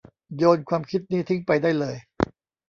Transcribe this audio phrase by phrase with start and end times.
[0.37, 1.95] โยนความคิดนี้ทิ้งไปได้เลย